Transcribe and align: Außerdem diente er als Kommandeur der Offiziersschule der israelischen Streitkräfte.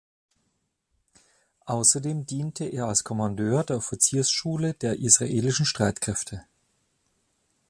Außerdem 1.67 2.25
diente 2.25 2.65
er 2.65 2.85
als 2.85 3.03
Kommandeur 3.03 3.63
der 3.63 3.77
Offiziersschule 3.77 4.73
der 4.73 4.97
israelischen 4.97 5.67
Streitkräfte. 5.67 6.43